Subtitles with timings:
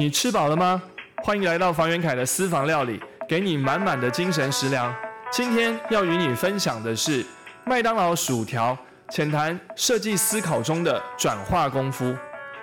[0.00, 0.82] 你吃饱了吗？
[1.22, 4.90] 欢迎来到房元凯的私房料理，给你满满的精神食粮。
[5.30, 7.22] 今天要与你分享的是
[7.66, 8.74] 麦当劳薯条，
[9.10, 12.16] 浅谈设计思考中的转化功夫。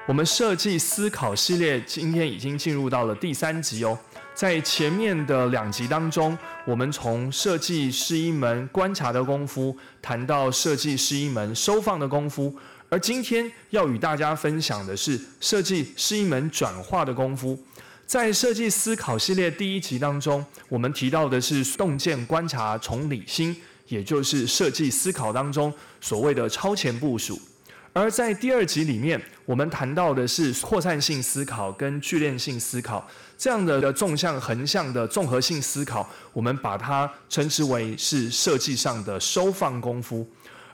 [0.08, 3.96] 我们设计思考系列今天已经进入到了第三集哦。
[4.34, 6.36] 在前面的两集当中，
[6.66, 12.56] 我们从设计是一门观察的功夫，谈到设计是一门收放的功夫，
[12.90, 17.58] 而今天要与大家分享的是设计是一门转化的功夫。
[18.06, 23.54] 在设计思考系列第一集当中，我们提到的是洞见、观察、从理心，
[23.90, 27.38] 也就是设计思考当中所谓的超前部署。
[27.92, 33.06] 而在第二集里面，我们谈到的是扩散性思考跟聚链性思考
[33.38, 40.26] 这样的纵向、横向的综合性思考，我们把它称之为是设计上的收放功夫。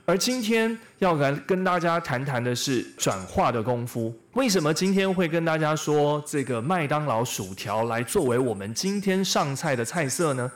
[0.06, 4.14] 而今天要来跟大家谈谈的是转化的功夫。
[4.34, 10.52] 为什么今天会跟大家说这个麦当劳薯条来作为我们今天上菜的菜色呢？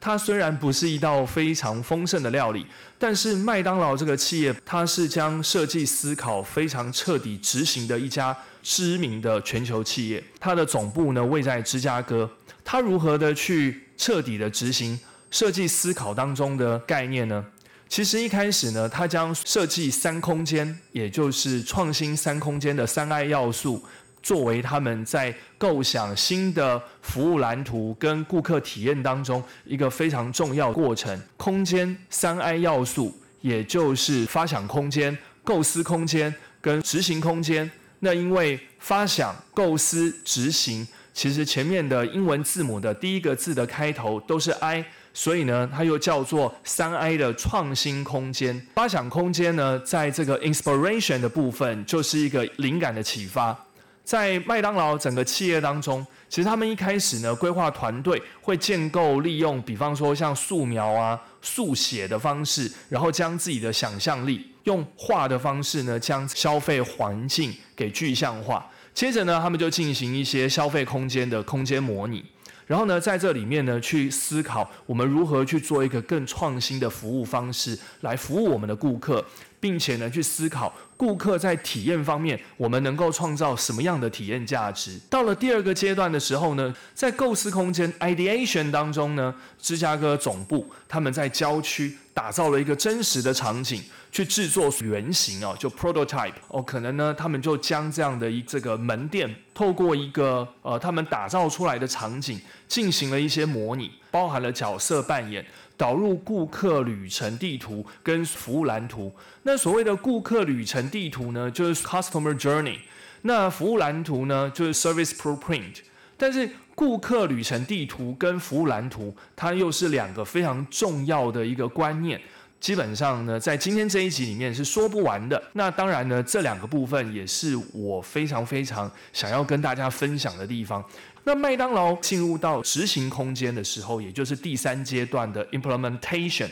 [0.00, 2.66] 它虽然不是一道非常丰盛的料理，
[2.98, 10.22] 但是麦当劳这个企业，它是将设计思考非常彻底执行的一家知名的全球企业。
[10.40, 12.28] 它的总部呢位在芝加哥。
[12.64, 14.98] 它如何的去彻底的执行
[15.30, 17.44] 设计思考当中的概念呢？
[17.88, 23.82] 其实一开始呢，他将设计三空间，也就是创新三空间的三 I 要素。
[24.20, 37.70] 作为他们在构想新的服务蓝图跟顾客体验当中一个非常重要的过程，空间三 I 要素，也就是发想空间、构思空间跟执行空间。
[38.00, 44.84] 那因为发想、构思、执行，其实前面的英文字母的第一个字的开头都是 I，
[45.18, 48.64] 所以呢，它又叫做三 I 的创新空间。
[48.76, 53.66] 发想空间呢，在这个 inspiration 的部分，就是一个灵感的启发。
[54.04, 68.64] 在麦当劳整个企业当中，其实他们一开始呢，规划团队会建构利用，比方说像素描啊、速写的方式，然后将自己的想象力用画的方式呢，将消费环境给具象化。
[68.94, 72.24] 接着呢，他们就进行一些消费空间的空间模拟，
[72.68, 79.24] 然后呢，在这里面呢，去思考我们如何去做一个更创新的服务方式，来服务我们的顾客。
[79.60, 84.96] 并且呢，去思考顾客在体验方面，我们能够创造什么样的体验价值。
[85.10, 105.44] 到了第二个阶段的时候呢，在构思空间 ideation 当中呢，芝加哥总部他们在郊区打造了一个真实的场景，去制作原型哦，就 prototype 哦，可能呢，他们就将这样的一这个门店，透过一个呃，他们打造出来的场景，进行了一些模拟，包含了角色扮演。
[105.76, 109.14] 导入顾客旅程地图跟服务蓝图。
[109.44, 112.78] 那所谓的顾客旅程地图呢，就是 customer journey。
[113.22, 115.76] 那服务蓝图呢，就是 service blueprint。
[116.16, 122.20] 但是顾客旅程地图跟服务蓝图，它又是两个非常重要的一个观念。
[122.60, 125.40] 基本上呢，在今天这一集里面是说不完的。
[125.52, 130.84] 那当然呢，这两个部分也是我非常非常想要跟大家分享的地方。
[131.24, 136.48] 那麦当劳进入到执行空间的时候，也就是第三阶段的 implementation，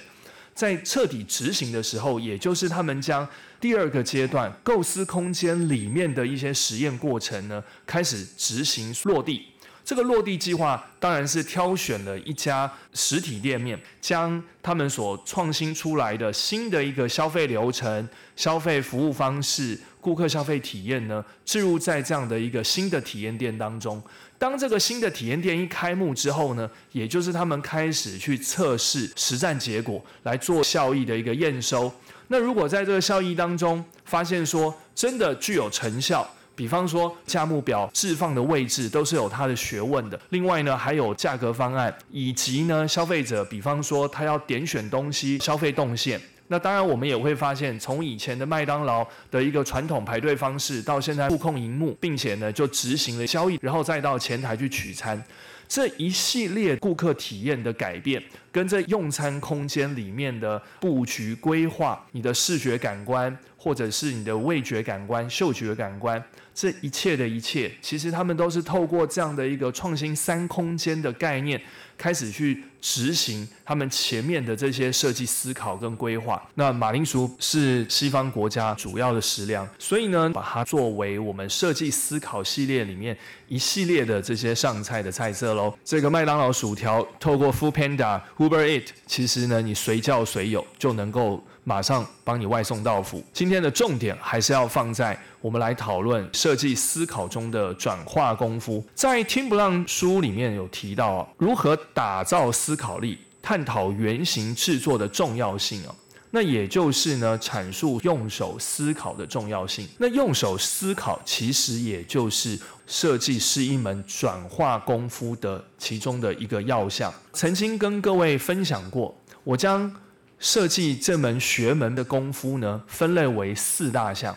[0.55, 3.27] 在彻底执行的时候，也就是他们将
[3.61, 9.47] 第二个阶段构思空间里面的一些实验过程呢，开始执行落地。
[9.87, 24.03] 这个落地计划当然是挑选了一家实体店面，将他们所创新出来的新的一个消费流程、消费服务方式、顾客消费体验呢，置入在这样的一个新的体验店当中。
[24.37, 31.95] 当这个新的体验店一开幕之后呢，也就是他们开始去测试实战结果，来做效益的一个验收。
[32.27, 40.19] 那如果在这个效益当中发现说真的具有成效，比方说，价目表置放的位置都是有它的学问的。
[40.31, 46.19] 另外呢，还有价格方案，以及呢，消费者，比方说他要点选东西，消费动线。
[46.49, 55.23] 那当然，我们也会发现，从以前的麦当劳的一个传统排队方式，到现在触控荧幕，并且呢，就执行了交易，然后再到前台去取餐，
[55.69, 63.37] 这一系列顾客体验的改变，跟这用餐空间里面的布局规划，你的视觉感官。
[63.59, 66.23] 或者是你的味觉感官、嗅觉感官，
[66.57, 71.61] 这一切的一切，其实他们都是透过这样的一个创新三空间的概念，
[71.99, 76.43] 开始去执行他们前面的这些设计思考跟规划。
[76.55, 83.15] 那马铃薯是西方国家主要的食粮，所以呢，把它作为我们设计思考系列里面
[83.49, 85.77] 一系列的这些上菜的菜色喽。
[85.85, 93.23] 这个麦当劳薯条透过 Food Panda、Uber Eat，其实呢，你随叫随有就能够马上帮你外送到府。
[93.35, 98.85] 今天的重点还是要放在我们来讨论设计思考中的转化功夫。
[98.95, 105.95] 在 Tim Brown 书里面有提到啊，如何打造思考力，探讨原型制作的重要性啊。
[106.33, 109.89] 那也就是呢，阐述用手思考的重要性。
[109.97, 117.15] 那用手思考其实也就是设计是一门转化功夫的其中的一个要项。
[117.33, 119.91] 曾经跟各位分享过，我将
[120.39, 124.37] 设计这门学门的功夫呢，分类为四大项。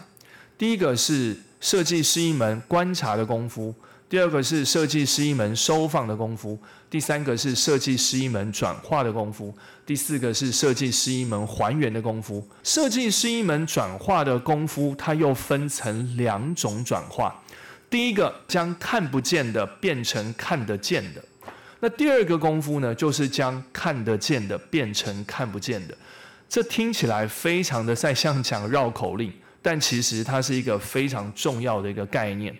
[0.59, 3.73] 第一个是设计是一门观察的功夫。
[4.09, 6.59] 第二个是设计是一门收放的功夫，
[6.89, 12.45] 第三个是设计是一门转化的功夫，第四个是设计是一门还原的功夫。
[12.61, 17.41] 设计是一门转化的功夫，它又分成两种转化。
[17.89, 21.23] 第一个将看不见的变成看得见的，
[21.79, 25.95] 那第二个功夫呢，就是将看得见的变成看不见的。
[26.49, 32.55] 这听起来非常的在像讲绕口令，但其实它是一个非常重要的一个概念。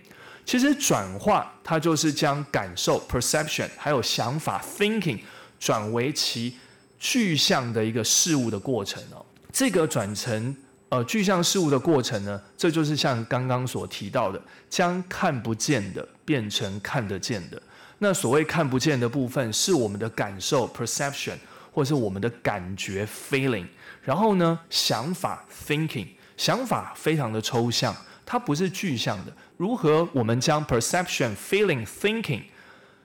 [0.45, 5.19] 其实转化，它就是将感受 （perception） 还有想法 （thinking）
[5.59, 6.57] 转为其
[6.97, 9.23] 具象的一个事物的过程哦。
[9.51, 10.55] 这个转成
[10.89, 17.61] 呃具象事物的过程呢，这就是像刚刚所提到的，将看不见的变成看得见的。
[17.99, 21.37] 那所谓看不见的部分，是我们的感受 （perception）
[21.71, 23.67] 或是我们的感觉 （feeling）。
[24.01, 26.07] 然后呢，想法 （thinking），
[26.39, 27.93] 想法非常的抽象。
[28.25, 29.33] 它不是具象的。
[29.57, 32.43] 如何我们将 perception、feeling、thinking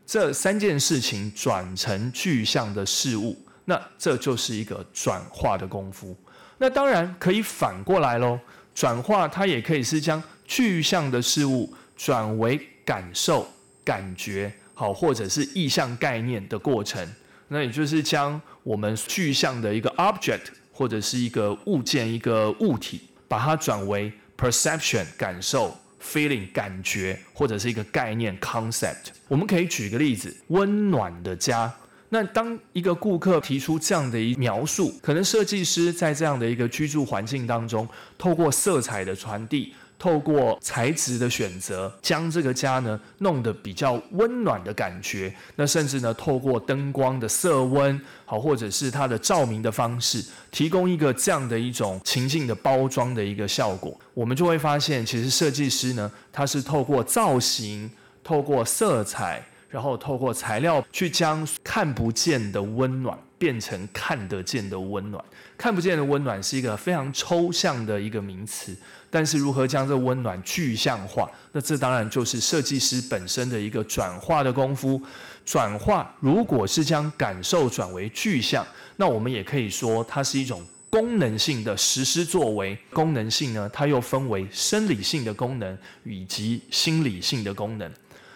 [0.06, 3.36] 这三件事情转成具象的事物？
[3.64, 6.16] 那这就是一个转化的功夫。
[6.58, 8.38] 那当然可以反过来喽。
[8.72, 13.48] 转化它也可以是将具象的事物转为感受、
[13.82, 17.08] 感觉，好，或者是意象概念的过程。
[17.48, 23.00] 那也就是将我们具象的一个 object 或者是一个物件、一个物体，
[23.34, 24.12] 把它转为。
[24.36, 29.06] perception 感受，feeling 感觉，或者是一个概念 concept。
[29.28, 31.72] 我们可以举个例子，温暖的家。
[32.08, 37.88] 那当一个顾客提出这样的一描述，可能设计师在这样的一个居住环境当中，
[38.18, 39.72] 透过色彩的传递。
[40.04, 45.34] 透过材质的选择，将这个家呢弄得比较温暖的感觉。
[45.56, 53.98] 那甚至呢，透过灯光的色温，好，或者是它的照明的方式，提供一个这样的一种情境的包装的一个效果。
[54.12, 57.90] 我们就会发现，其实设计师呢，他是透过造型，
[58.22, 65.22] 透过色彩，然后透过材料，去将看不见的温暖变成看得见的温暖。
[65.58, 68.74] 看不见的温暖是一个非常抽象的一个名词。
[69.10, 71.30] 但是如何将这温暖具象化？
[71.52, 74.98] 那这当然就是设计师本身的一个转化的功夫。
[75.44, 82.76] 转化如果是将感受转为具象，那我们也可以说它是一种功能性的实施作为。
[82.94, 87.92] 功能性呢，它又分为生理性的功能以及心理性的功能。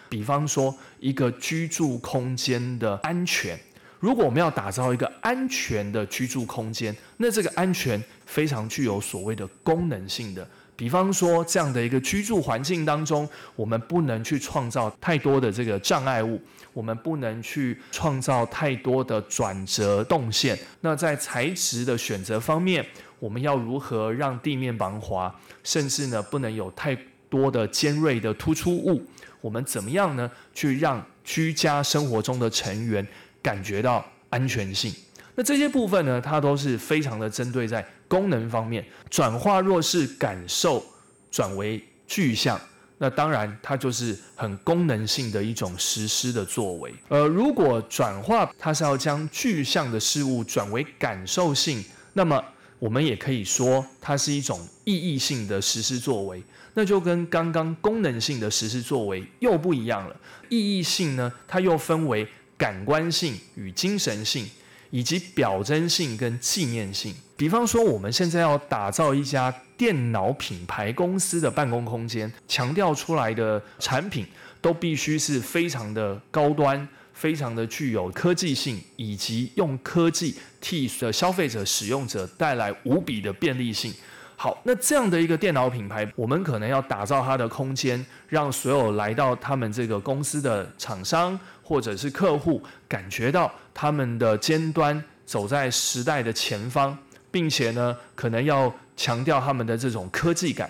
[0.07, 3.59] 比方说，一个居住空间的安全。
[3.99, 10.47] 如果我们要打造一个安全的居住空间，那这个安全非常具有所谓的功能性的。
[10.75, 16.41] 比方说，这样的一个居住环境当中，我们不能去创造太多的这个障碍物，
[16.71, 20.57] 我们不能去创造太多的转折动线。
[20.79, 22.85] 那在材质的选择方面，
[23.19, 25.35] 我们要如何让地面防滑，
[25.65, 26.97] 甚至呢不能有太
[27.29, 29.05] 多的尖锐的突出物？
[29.41, 33.05] 我们怎么样呢去让居家生活中的成员
[33.41, 34.93] 感觉到安全性？
[35.35, 39.61] 那这些部分呢，它都是非常的针对在功能方面转化。
[39.61, 40.83] 若是感受
[41.31, 42.59] 转为具象，
[42.97, 46.93] 那当然它就是很功能性的一种实施的作为。
[47.07, 51.81] 呃，如果转化它是要将具象的事物转为感受性，
[52.11, 52.43] 那么
[52.77, 56.43] 我们也可以说它是一种意义性的实施作为。
[56.73, 60.15] 那就跟刚刚功能性的实施作为又不一样了。
[60.49, 62.27] 意义性呢，它又分为
[62.59, 64.47] 感官性与精神性。
[64.91, 74.25] 以及表征性跟纪念性，比方说我们现在要打造一家电脑品牌公司的办公空间，强调出来的产品
[74.59, 83.93] 都必须是非常的高端，非常的具有科技性，以及用科技替的消费者使用者带来无比的便利性。
[84.41, 96.97] 好，那这样的一个电脑品牌，我们可能要打造它的空间，让所有来到他们这个公司的厂商或者是客户，感觉到他们的尖端走在时代的前方，
[97.29, 100.69] 并且呢，可能要强调他们的这种科技感。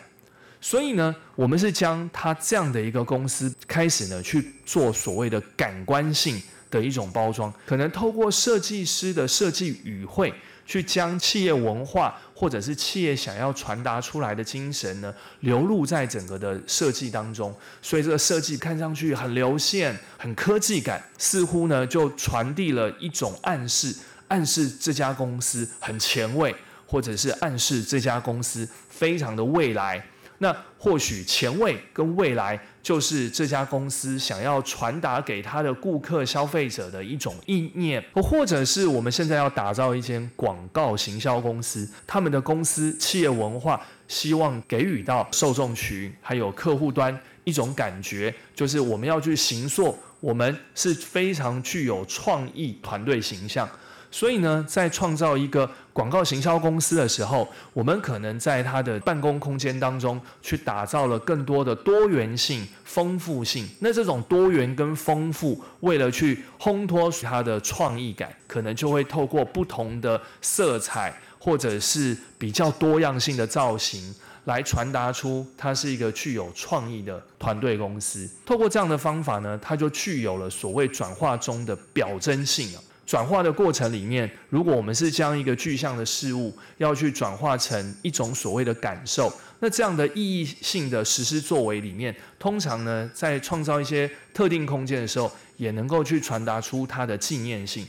[0.59, 10.33] 所以呢，我们是将它这样的一个公司开始呢去做所谓的感官性的一种包装，可能透过设计师的设计语汇，
[10.69, 17.51] 去将企业文化或者是企业想要传达出来的精神呢，流入在整个的设计当中。
[17.81, 23.95] 所以这个设计看上去很流线、很科技感，似乎呢就传递了一种暗示，
[24.27, 30.05] 暗示这家公司很前卫，或者是暗示这家公司非常的未来。
[30.37, 32.57] 那或许前卫跟未来
[32.89, 53.69] 就是这家公司想要传达给他的顾客、消费者的一种意念，或者是我们现在要打造一间广告行销公司，他们的公司企业文化希望给予到受众群还有客户端一种感觉，就是我们要去行塑，我们是非常具有创意团队形象。
[54.09, 55.69] 所以呢，在创造一个
[55.99, 63.67] 广告行销公司的时候，我们可能在它的办公空间当中去打造了更多的多元性、丰富性。
[63.79, 74.15] 那这种多元跟丰富，为了去烘托它的创意感，可能就会透过不同的色彩或者是比较多样性的造型，
[74.45, 78.25] 来传达出它是一个具有创意的团队公司。
[78.45, 82.69] 透过这样的方法呢，它就具有了所谓转化中的表征性。
[83.09, 97.83] 转化的过程里面，如果我们是将一个具象的事物要去转化成一种所谓的感受，那这样的意义性的实施作为里面，通常呢，在创造一些特定空间的时候，也能够去传达出它的纪念性。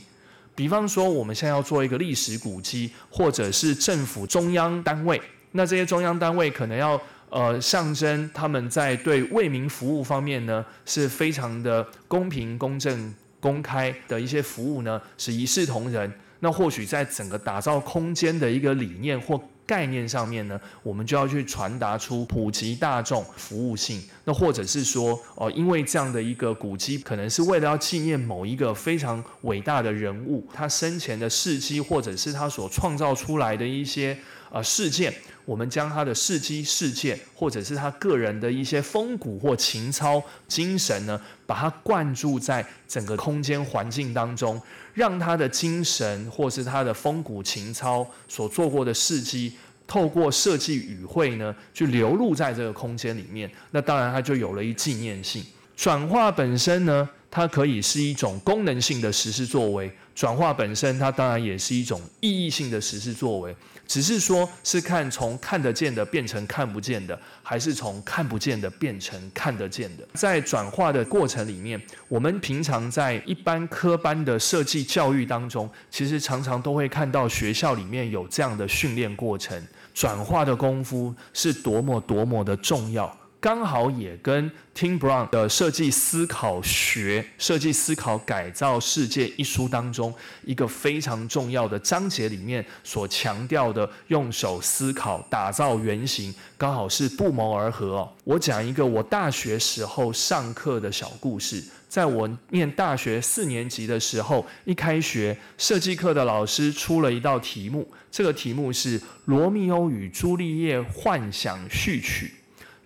[0.55, 6.99] 比方说，我们现在要做一个历史古迹，或者是政府中央单位，那这些中央单位可能要
[7.29, 13.13] 呃象征他们在对为民服务方面呢，是非常的公平公正。
[13.41, 16.09] 公开的一些服务呢，是一视同仁。
[16.39, 24.01] 那或许在整个打造空间的一个理念或概念上面呢，我们就要去传达出普及大众服务性。
[24.25, 34.17] 那或者是说，哦，因为这样的一个古迹，可能是为了要纪念某一个非常伟大的人物，他生前的事迹，或者是他所创造出来的一些
[34.51, 35.13] 呃事件。
[35.43, 44.61] 我们将他的事迹、事件，或者是他个人的一些风骨或情操精神呢，把它灌注在整个空间环境当中，
[44.93, 49.53] 让他的精神或是他的风骨情操所做过的事迹，
[49.87, 53.51] 透过设计语汇呢，去流露在这个空间里面。
[53.71, 55.43] 那当然，它就有了一纪念性。
[55.75, 63.55] 转化本身呢，它可以是一种功能性的实施作为；转化本身，它当然也是一种意义性的实施作为。
[63.87, 70.07] 只是说，是看从看得见的变成看不见的，还是从看不见的变成看得见的。
[70.13, 79.61] 在转化的过程里面，我们平常在一般科班的设计教育当中，其实常常都会看到学校里面有这样的训练过程，
[79.93, 83.20] 转化的功夫是多么多么的重要。
[83.41, 90.13] 刚好也跟 Tim Brown 的设计思考学、设计思考改造世界一书当中
[90.45, 98.07] 一个非常重要的章节里面所强调的用手思考、打造原型，刚好是不谋而合。
[98.25, 112.27] 我讲一个我大学时候上课的小故事，在我念大学四年级的时候，一开学设计课的老师出了一道题目，这个题目是《罗密欧与朱丽叶幻想序曲》。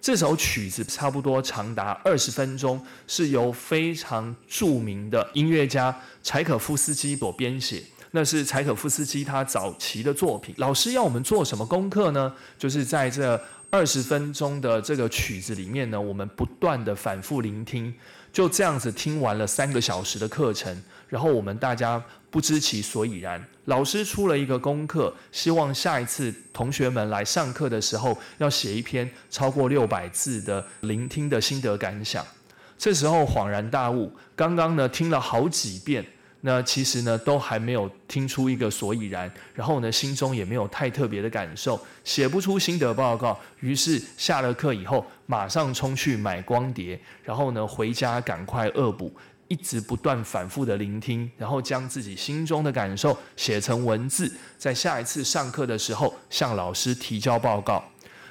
[0.06, 7.82] 这首曲子差不多长达二十分钟，是由非常著名的音乐家柴可夫斯基所编写。
[8.12, 10.54] 那是柴可夫斯基他早期的作品。
[10.60, 12.32] 老师要我们做什么功课呢？
[12.60, 17.92] 就是在这二十分钟的这个曲子里面呢，我们不断的反复聆听，
[18.32, 20.84] 就这样子听完了三个小时的课程，
[21.16, 22.04] 然后我们大家。
[22.36, 32.26] 不知其所以然，老师出了一个功课，希望下一次同学们来上课的时候要写一篇超过六百字的聆听的心得感想。
[32.78, 36.06] 这时候恍然大悟，刚刚呢听了好几遍，
[36.42, 43.40] 那其实呢都还没有听出一个所以然，然后呢心中也没有太特别的感受，写不出心得报告。
[43.62, 49.16] 于是下了课以后，马上冲去买光碟，然后呢回家赶快恶补。
[49.48, 57.84] 一直不断反复的聆听，然后将自己心中的感受写成文字，在下一次上课的时候向老师提交报告。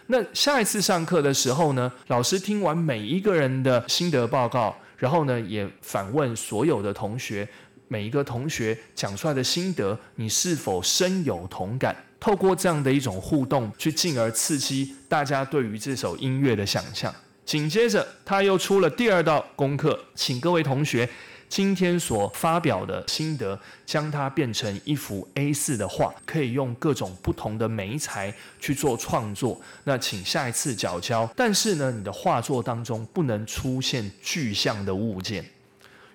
[0.06, 7.48] 那下一次上课的时候呢，老师听完每一个人的心得报告，然后呢也反问所有的同学，
[7.88, 11.96] 每一个同学讲出来的心得，你是否深有同感？
[12.20, 17.14] 透过这样的一种互动，去进而刺激大家对于这首音乐的想象。
[17.44, 21.08] 紧接着，他又出了第二道功课，请各位同学
[21.46, 29.60] 今天所发表的心得，将它变成一幅 A4 的画，可以用各种不同的媒材去做创作。
[29.84, 35.44] 那请下一次缴交，但是呢，你的画作当中不能出现具象的物件。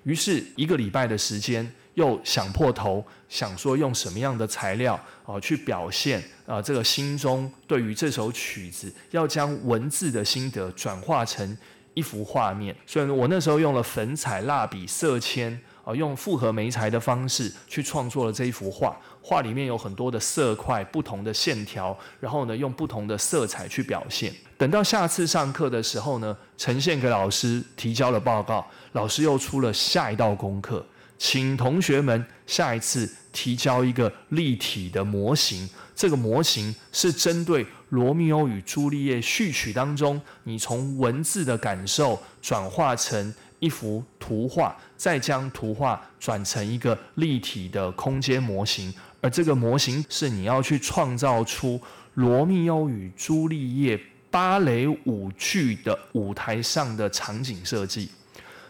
[0.03, 11.57] 于是一个礼拜的时间，又想破头，想说用什么样的材料啊去表现啊这个心中对于这首曲子要将文字的心得转化成
[11.93, 12.73] 一幅画面。
[12.87, 15.51] 所以我那时候用了粉彩、蜡笔、色铅
[15.83, 15.93] 啊。
[15.93, 24.33] 用复合媒材的方式去创作了这一幅画，画里面有很多的色块、不同的线条，然后呢，用不同的色彩去表现。
[24.57, 30.85] 等到下次上课的时候呢，呈现给老师，提交了报告，老师又出了下一道功课，
[31.19, 35.69] 请同学们下一次提交一个立体的模型。
[35.95, 43.31] 这个模型是针对《罗密欧与朱丽叶》序曲当中，你从文字的感受转化成。
[43.61, 51.77] 一幅图画，再将图画转成一个立体的空间模型，而这个模型是你要去创造出
[52.13, 53.97] 《罗密欧与朱丽叶》
[54.31, 58.09] 芭蕾舞剧的舞台上的场景设计。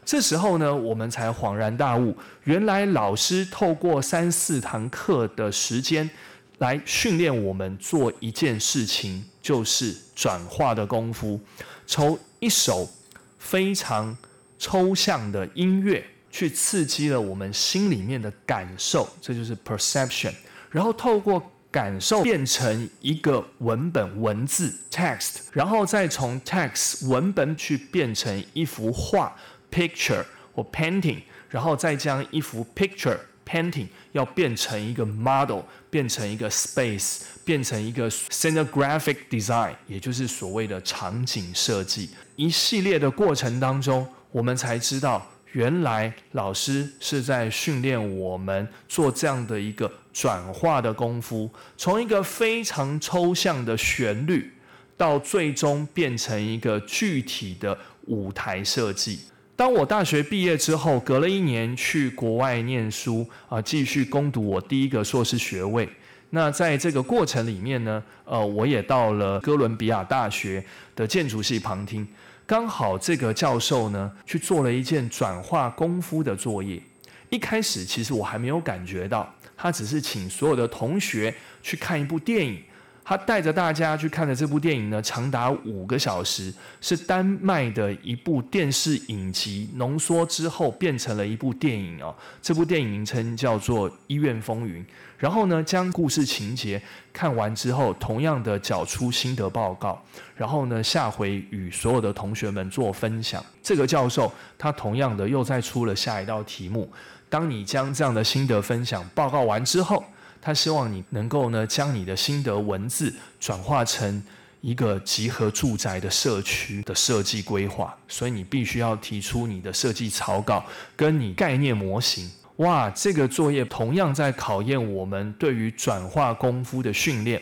[0.10, 6.10] 这时候呢，我们才恍然大悟，原来老师透过三四堂课的时间
[6.58, 11.40] 来训练我们做一件事情，就是转化的功夫，
[11.86, 12.90] 从一首
[13.38, 14.18] 非常。
[14.62, 20.34] 抽象的音乐去刺激了我们心里面的感受，这就是 perception。
[20.70, 29.34] 然后透过感受变成一个文本文字 text，然后再从 text 文本去变成一幅画
[29.72, 30.24] picture
[30.54, 42.10] 或 painting，然后再将一幅 picture painting 要变成一个 model，变成一个 space，变成一个 scenographic design，也就是所谓的场景设计。
[42.36, 44.08] 一系列的过程当中。
[44.32, 54.54] 我们才知道，原来老师是在训练我们做这样的一个转化的功夫，从一个非常抽象的旋律，
[54.96, 59.22] 到最终变成一个具体的舞台设计。
[59.60, 65.90] 当我大学毕业之后，隔了一年去国外念书啊，继续攻读我第一个硕士学位。
[66.30, 70.64] 那在这个过程里面呢，呃，我也到了哥伦比亚大学
[70.96, 72.08] 的建筑系旁听。
[72.48, 76.82] 刚好这个教授呢，去做了一件转化功夫的作业。
[77.30, 82.64] 一开始其实我还没有感觉到，他只是请所有的同学去看一部电影。
[83.10, 92.14] 他带着大家去看的这部电影呢，长达五个小时，是丹麦的一部电视影集浓缩之后变成了一部电影哦。
[92.40, 94.84] 这部电影名称叫做《医院风云》。
[95.18, 96.80] 然后呢，将故事情节
[97.12, 100.00] 看完之后，同样的缴出心得报告。
[100.36, 103.44] 然后呢，下回与所有的同学们做分享。
[103.64, 106.88] 这个教授他同样的又再出了下一道题目。
[107.28, 110.04] 当你将这样的心得分享报告完之后。
[110.42, 114.24] 他希望你能够呢，将你的心得文字转化成
[114.62, 122.30] 一个集合住宅的社区的设计规划，所以你必须要提出你的设计草稿跟你概念模型。
[122.58, 127.42] 哇，这个作业同样在考验我们对于转化功夫的训练。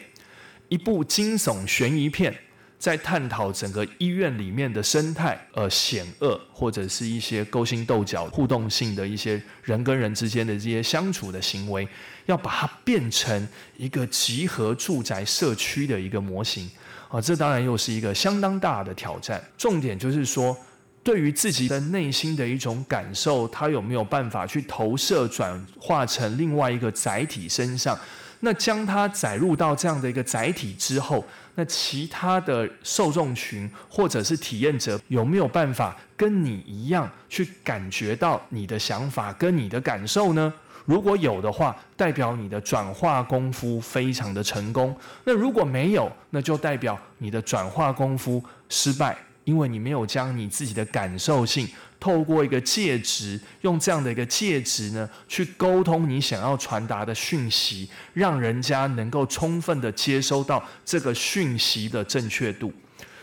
[0.69, 2.35] 一部惊悚悬疑片。
[2.79, 11.87] 在探讨整个医院里面的生态，呃，险恶或者是一些勾心斗角、互动性的一些人跟人之间的这些相处的行为，
[12.27, 16.69] 要把它变成一个集合住宅社区的一个模型，
[17.09, 19.43] 啊，这当然又是一个相当大的挑战。
[19.57, 20.55] 重点就是说，
[21.01, 27.97] 对于自己的内心的一种感受，他有没有办法去投射、转化成另外一个载体身上？
[28.41, 40.53] 那将它载入到这样的一个载体之后，那其他的受众群或者是体验者有没有办法跟你一样去感觉到你的想法跟你的感受呢？
[40.85, 44.93] 如果有的话，代表你的转化功夫非常的成功；
[45.25, 49.17] 那如果没有，那就代表你的转化功夫失败。
[49.47, 51.65] 因为你没有将你自己的感受性
[52.01, 62.73] 透过一个介质，用这样的一个介质呢，去沟通你想要传达的讯息，让人家能够充分的接收到这个讯息的正确度。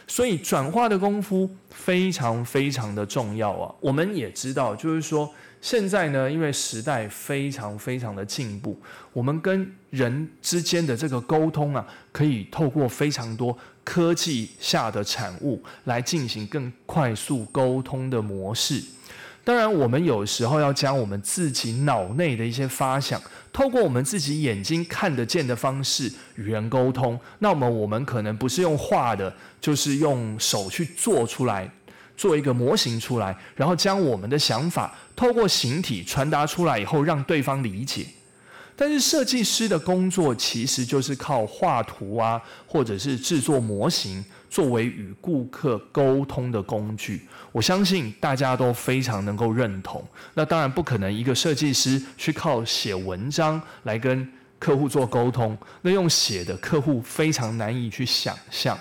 [0.07, 3.75] 所以转化的功夫非常非常的重要啊！
[3.81, 5.31] 我们也知道，就是说。
[5.65, 8.79] 现在呢，因为时代非常非常的进步，
[9.15, 18.85] 我们跟人之间的这个沟通啊，可以透过非常多科技下的产物来进行更快速沟通的模式。
[19.43, 23.19] 当然，我们有时候要将我们自己脑内的一些发想，
[23.51, 27.19] 透过我们自己眼睛看得见的方式与人沟通。
[27.39, 31.73] 那么，我们可能不是用画的，就是用手去做出来。
[32.17, 38.07] 做一个模型出来，然后将我们的想法透过形体传达出来以后，让对方理解。
[38.77, 47.23] 但是设计师的工作其实就是靠画图啊，或者是制作模型，作为与顾客沟通的工具。
[47.53, 50.05] 我相信大家都非常能够认同。
[50.35, 58.77] 那当然不可能一个设计师去靠写文章来跟客户做沟通，那用写的客户非常难以去想象。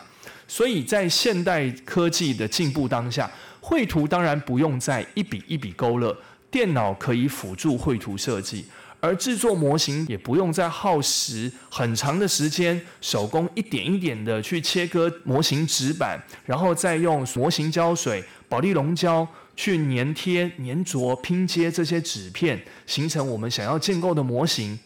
[0.47, 3.29] 所以在现代科技的进步当下，
[3.59, 6.15] 绘图当然不用再一笔一笔勾勒，
[6.51, 8.65] 电脑可以辅助绘图设计。
[8.99, 19.27] 而制作模型也不用再耗时很长的时间，手工一点一点的去切割模型纸板，然后再用模型胶水、保利龙胶
[19.57, 24.79] 去粘贴、粘着、拼接这些纸片，形成我们想要建构的模型。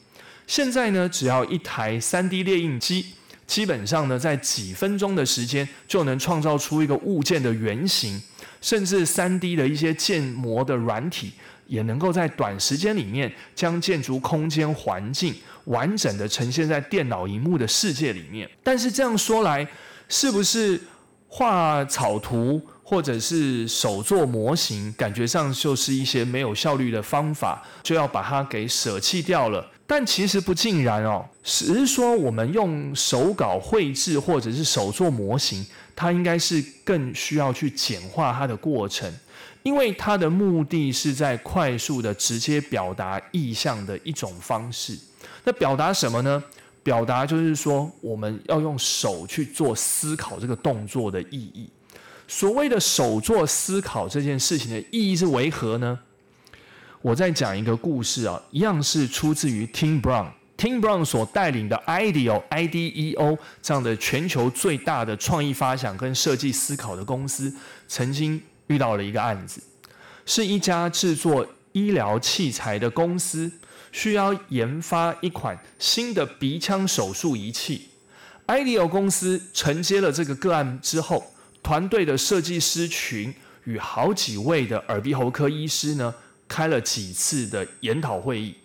[0.47, 3.05] 现在呢，只要一台 3D 列印机，
[3.47, 8.21] 基本上呢，在几分钟的时间就能创造出一个物件的原型，
[8.61, 11.31] 甚至 3D 的一些建模的软体。
[11.69, 18.49] 也能够在短时间里面将建筑空间环境完整的呈现在电脑荧幕的世界里面。
[18.63, 19.67] 但是这样说来，
[20.07, 20.79] 是不是
[21.27, 29.69] 画草图或者是手做模型，感觉上就是一些没有效率的方法，就要把它给舍弃掉了？
[29.87, 39.11] 但其实不尽然哦，只是说我们用手稿绘制或者是手做模型，它应该是更需要去简化它的过程。
[39.63, 44.97] 因为它的目的是在快速的直接表达意向的一种方式。
[45.43, 46.41] 那表达什么呢？
[46.83, 51.69] 表达就是说，我们要用手去做思考这个动作的意义。
[52.29, 55.99] 所谓的手做思考这件事情的意义是为何呢？
[57.01, 67.53] 我再讲一个故事啊，一样是出自于 Tim Brown，Tim Brown 所带领的 IDEO IDEO 这样的全球最大的创意发想跟设计思考的公司，
[67.87, 68.41] 曾经。
[68.67, 69.61] 遇到了一个案子，
[70.25, 73.49] 是一家制作医疗器材的公司，
[73.93, 77.87] 需要研发一款新的鼻腔手术仪器。
[78.45, 81.31] IDEO 公司承接了这个个案之后，
[81.63, 83.33] 团队的设计师群
[83.63, 86.13] 与好几位的耳鼻喉科医师呢，
[86.47, 88.55] 开了几次的研讨会议。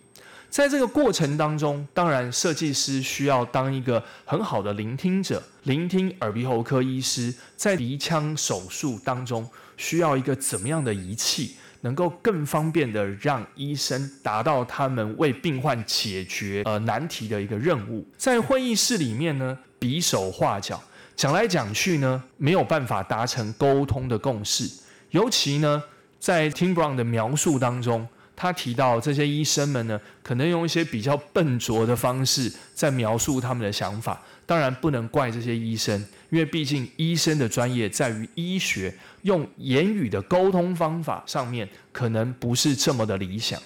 [0.49, 18.07] 在这个过程当中，当然设计师需要当一个很好的聆听者，聆听耳鼻喉科医师在鼻腔手术当中需要一个怎么样的仪器，能够更方便的让医生达到他们为病患解决呃难题的一个任务。
[18.19, 20.79] 在会议室里面呢，比手画脚，
[21.17, 24.71] 讲来讲去呢，没有办法达成沟通的共识。
[25.13, 25.83] 尤其呢，
[26.23, 28.07] 在 Tim Brown 的描述当中。
[28.35, 34.21] 他提到，这些医生们呢，可能用一些比较笨拙的方式在描述他们的想法。
[34.47, 43.61] 当然，不能怪这些医生，因为毕竟医生的专业在于医学，用言语的沟通方法上面可能不是这么的理想。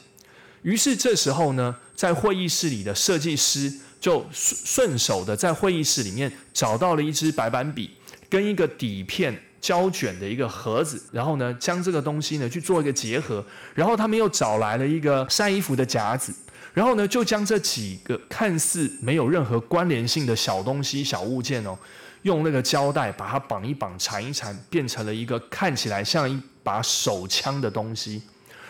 [0.62, 7.92] 于是这时候呢，在会议室里的设计师就顺手的在会议室里面找到了一支白板笔
[8.28, 9.42] 跟一个底片。
[9.60, 16.32] 胶卷的一个盒子，然后呢，将这个东西呢去做一个结合，然后他们又找来了一个晒衣服的夹子，
[16.72, 21.76] 然后呢，就将这几个看似没有任何关联性的小东西、小物件哦，
[22.22, 28.22] 用那个胶带把它绑一绑、缠一缠，变成了一个看起来像一把手枪的东西。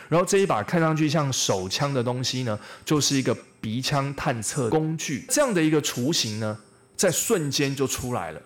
[0.08, 5.26] 然后这一把看上去像手枪的东西呢，就是一个鼻腔探测工具。
[5.28, 6.56] 这样的一个雏形呢，
[6.96, 8.40] 在瞬间就出来了。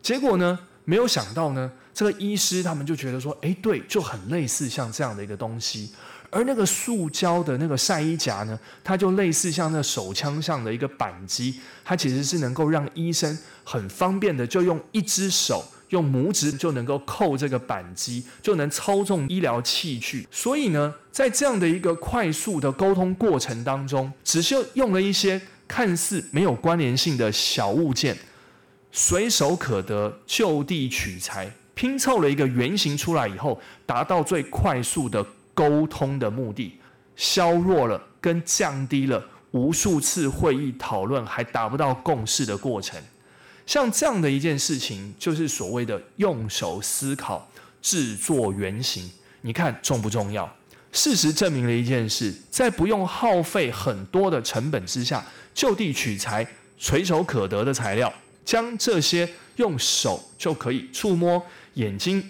[0.00, 1.70] 结果呢，没有想到呢。
[1.94, 5.90] 这个医师他们就觉得说，哎，对，就很类似像这样的一个东西，
[6.30, 20.26] 而那个塑胶的那个晒衣夹呢，它就类似像那手枪上的一个扳机，它其实是能够让医生很方便的就用一只手，用拇指就能够扣这个扳机，就能操纵医疗器具。
[20.30, 28.16] 所以呢，在这样的一个快速的沟通过程当中，只是用了一些看似没有关联性的小物件，
[28.90, 31.52] 随手可得，就地取材。
[31.74, 36.78] 拼凑了一个原型出来以后，达到最快速的沟通的目的，
[37.16, 43.00] 削弱了跟降低了无数次会议讨论还达不到共识的过程。
[43.66, 47.48] 像这样的一件事情，就是所谓的用手思考
[47.80, 49.10] 制作原型。
[49.40, 50.50] 你看重不重要？
[50.92, 56.46] 事实证明了一件事，在不用耗费很多的成本之下，就地取材、
[56.78, 58.12] 垂手可得的材料，
[58.44, 61.42] 将这些用手就可以触摸。
[61.74, 62.22] 眼睛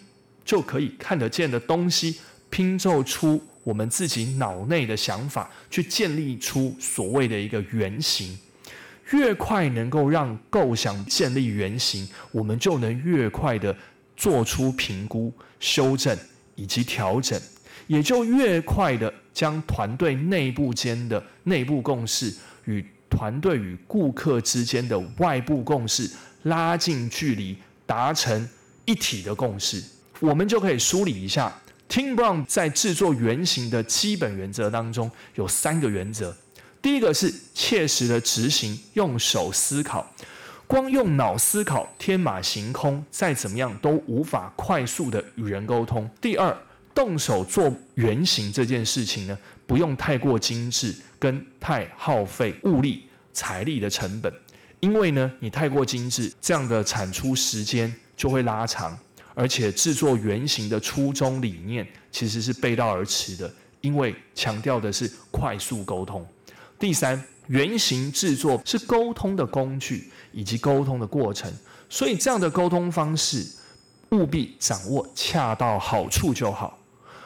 [0.44, 2.18] 就可以看得见的东西，
[2.50, 8.38] 拼凑出我们自己脑内的想法，去建立出所谓的一个原型。
[9.10, 13.76] 越快能够让构想建立原型，我们就能越快的
[14.16, 16.16] 做出评估、修正
[16.54, 17.38] 以及调整，
[17.86, 26.10] 也就越快的将团队内部间的内部共识与团队与顾客之间的外部共识
[26.44, 28.48] 拉近距离，达成
[28.84, 29.82] 一体的共识。
[30.20, 31.52] 我们就可以梳理一下
[31.88, 36.36] ，Tim Brown 在制作原型的基本原则当中有三个原则。
[36.80, 40.12] 第一个是切实的执行，用手思考。
[40.66, 46.08] 光用脑思考，天马行空，再怎么样都无法快速的与人沟通。
[46.20, 46.56] 第二，
[46.94, 54.32] 动手做原型这件事情呢，不用太过精致，跟太耗费物力、财力的成本，
[54.80, 58.96] 因为呢，你太过精致，这样的产出时间就会拉长，
[59.34, 66.24] 而且制作原型的初衷理念其实是背道而驰的，因为强调的是快速沟通。
[66.78, 67.20] 第三。
[67.48, 71.52] 原型制作是沟通的工具以及沟通的过程，
[71.88, 73.44] 所以这样的沟通方式
[74.10, 76.78] 务必掌握恰到好处就好，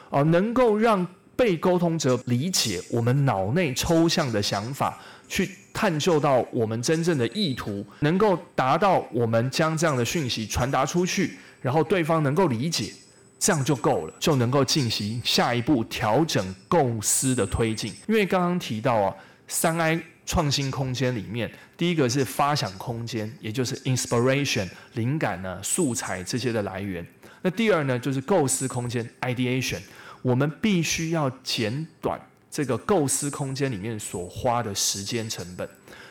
[0.09, 12.91] 啊，能够让被沟通者理解我们脑内抽象的想法，去探究到我们真正的意图，能够达到我们将这样的讯息传达出去，然后对方能够理解，
[13.39, 17.93] 这样就够了，就能够进行下一步调整构思的推进。
[18.07, 19.15] 因为刚刚提到啊。
[19.49, 27.07] 三 I 创新空间里面，第一个是发想空间，也就是 inspiration 灵感呢、素材这些的来源。
[27.41, 29.79] 那第二呢，就是构思空间 ideation，
[30.21, 35.67] 我们必须要简短这个构思空间里面所花的时间成本。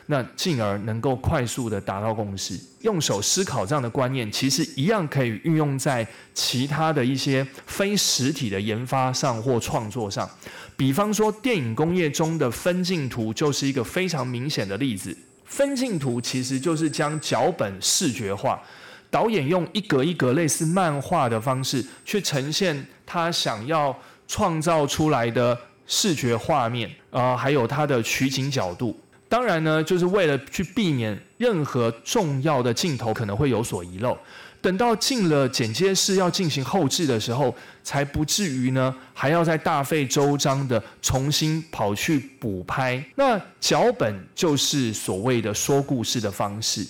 [0.09, 10.29] 那进而能够快速的达到共识，用手思考这样的观念，其实一样可以运用在其他的一些非实体的研发上或创作上。
[10.77, 15.13] 比方说，电影工业中的分镜图就是一个非常明显的例子。
[15.43, 18.61] 分镜图其实就是将脚本视觉化，
[19.09, 23.93] 导演用一格一格类似漫画的方式去呈现他想要
[24.25, 28.95] 创造出来的视觉画面，啊，还有它的取景角度。
[29.29, 34.17] 当然呢，就是为了去避免任何重要的镜头可能会有所遗漏，
[34.61, 43.03] 等到进了剪接室要进行后置的时候，才不至于呢还要再大费周章的重新跑去补拍。
[43.15, 46.87] 那脚本就是所谓的说故事的方式，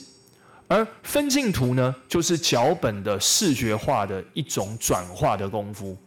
[0.67, 5.97] 而分镜图呢，就是脚本的视觉化的一种转化的功夫。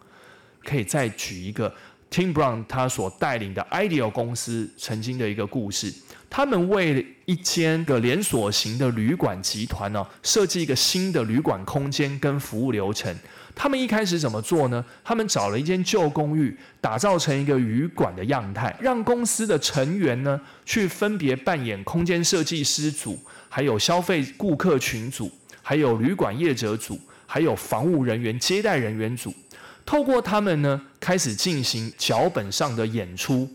[0.63, 1.75] 可以再举一个
[2.11, 5.95] Tim Brown 他所带领的 Ideal 公司曾经的一个故事。
[6.29, 13.13] 他们为一间个连锁型的旅馆集团呢，设计一个新的旅馆空间跟服务流程。
[13.55, 14.85] 他们一开始怎么做呢？
[15.03, 23.19] 他们找了一间旧公寓，打造成一个旅馆的样态，让公司的成员呢去分别扮演空间设计师组，
[23.49, 25.31] 还有消费顾客群组，
[25.63, 29.35] 还有旅馆业者组，还有房务人员、接待人员组。
[29.85, 33.49] 透过他们呢，开始进行脚本上的演出。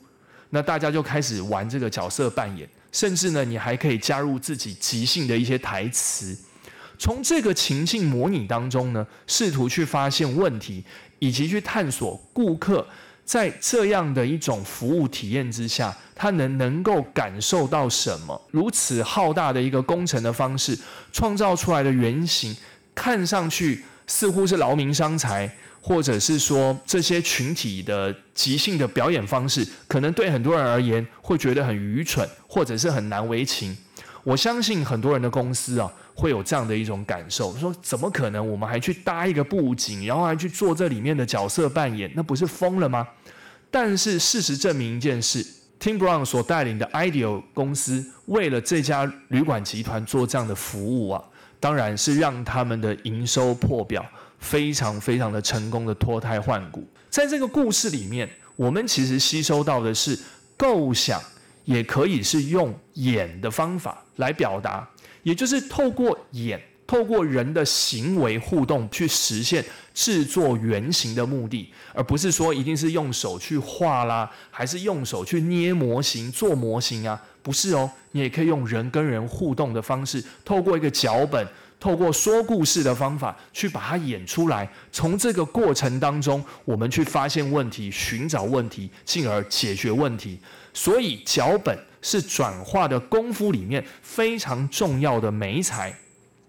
[0.51, 6.37] 那大家就开始玩这个角色扮演，甚至呢，你还可以加入自己即兴的一些台词，
[6.97, 10.83] 从这个情境模拟当中呢，试图去发现问题，
[11.19, 12.85] 以及去探索顾客
[13.25, 18.39] 在这样的一种服务体验之下，他能能够感受到什么？
[18.51, 20.77] 如此浩大的一个工程的方式，
[21.11, 22.55] 创造出来的原型，
[22.93, 25.53] 看上去似乎是劳民伤财。
[25.87, 33.77] 或者是说这些群体的即兴的表演方式，可能对很多人而言会觉得很愚蠢，或者是很难为情。
[34.23, 38.51] 我相信很多人的公司啊，会有这样的一种感受：说怎么可能？
[38.51, 43.07] 我们还去搭一个布景，然后还去做这里面的角色扮演，那不是疯了吗？
[43.69, 45.45] 但是事实证明一件事
[45.79, 51.23] ：Tim Brown 所带领的 Ideal 公司，为了这家旅馆集团做这样的服务啊，
[51.59, 54.03] 当然是让他们的营收破表。
[54.45, 60.17] 非常非常的成功的脱胎换骨，在这个故事里面，我们其实吸收到的是
[60.55, 61.19] 构想，
[61.63, 64.87] 也可以是用演的方法来表达，
[65.23, 77.19] 也就是透过演，透过人的行为互动去实现制作原型的目的，而不是说一定是用手去画啦，还是用手去捏模型、做模型啊？
[77.41, 81.47] 不是哦，你也可以用人跟人互动的方式，透过一个脚本。
[81.79, 90.39] 透过说故事的方法去把它演出来，从这个过程当中，我们去发现问题、寻找问题，进而解决问题。
[90.73, 95.95] 所以，脚本是转化的功夫里面非常重要的美材。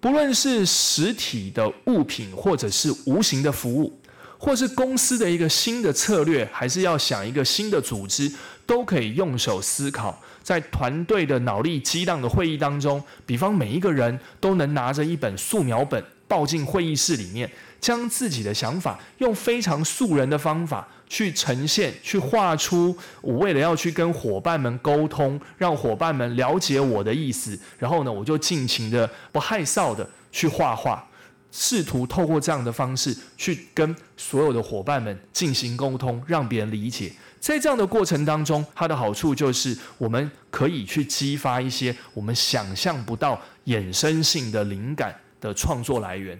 [0.00, 3.98] 不论是实体的物品，或者是无形的服务，
[4.38, 8.30] 或是公司的一个新的策略，还是要想一个新的组织，
[8.66, 10.20] 都可以用手思考。
[10.42, 17.50] 在团队的脑力激荡的会议当中，比方每一个人都能拿着一本素描本抱进会议室里面，
[17.80, 22.96] 将自己的想法用非常素人的方法去呈现、去画出。
[23.22, 31.04] 我为了要去跟伙伴们沟通，让伙伴们了解我的意思，然后呢，我就尽情的不害臊的去画画，
[31.50, 37.12] 试图透过这样的方式去跟所有的伙伴们进行沟通，让别人理解。
[37.38, 46.38] 在这样的过程当中，它的好处就是我们可以去激发一些我们想象不到衍生性的灵感的创作来源。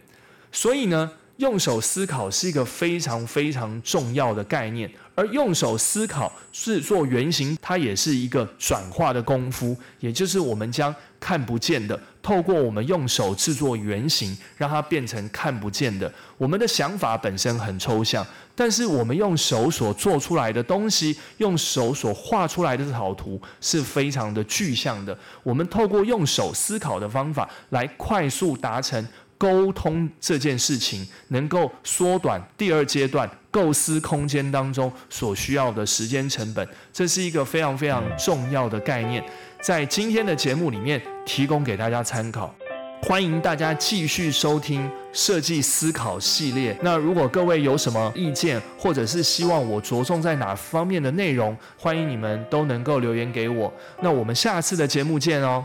[0.51, 4.91] 所以呢，用手思考是一个非常非常重要的概念。
[5.15, 16.13] 而用手思考制作原型，它也是一个转化的功夫，也就是我们将看不见的，透过我们用手制作原型，让它变成看不见的。
[16.37, 25.19] 我们的想法本身很抽象，但是我们用手所做出来的东西，用手所画出来的这套图是非常的具象的。
[25.43, 29.03] 我们透过用手思考的方法来快速达成。
[29.39, 39.25] 沟通这件事情能够缩短第二阶段构思空间当中所需要的时间成本，这是一个非常非常重要的概念，
[39.61, 42.55] 在今天的节目里面提供给大家参考。
[43.03, 46.77] 欢迎大家继续收听设计思考系列。
[46.83, 53.73] 那如果各位有什么意见，或者是希望我着重在哪方面的内容，欢迎你们都能够留言给我。
[54.01, 55.65] 那我们下次的节目见哦。